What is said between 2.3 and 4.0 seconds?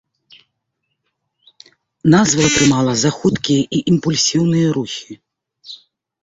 атрымала за хуткія і